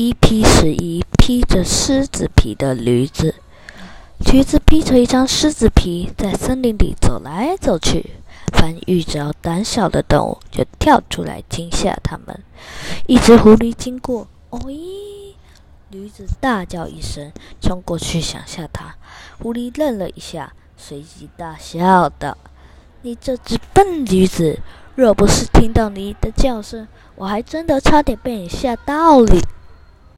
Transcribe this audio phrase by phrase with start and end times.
[0.00, 3.34] 一批十一，披着狮子皮的驴子。
[4.30, 8.12] 驴子披着一张狮子皮，在森林里走来走去。
[8.52, 12.44] 凡遇着胆小的动物，就跳出来惊吓它们。
[13.08, 15.34] 一只狐狸经过，哦咦！
[15.90, 18.94] 驴子大叫一声，冲过去想吓它。
[19.42, 22.38] 狐狸愣了一下，随即大笑道
[23.02, 24.60] ：“你这只笨驴子，
[24.94, 26.86] 若不是听到你的叫声，
[27.16, 29.36] 我还真的差点被你吓到了。”